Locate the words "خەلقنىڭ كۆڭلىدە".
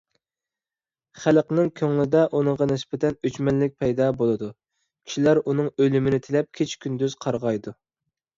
1.25-2.23